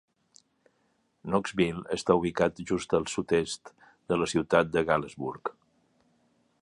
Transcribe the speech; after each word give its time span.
Knoxville 1.33 1.83
està 1.97 2.15
ubicat 2.21 2.61
just 2.71 2.95
al 3.01 3.05
sud-est 3.17 3.71
de 4.13 4.19
la 4.23 4.29
ciutat 4.35 4.73
de 4.79 4.85
Galesburg. 4.89 5.53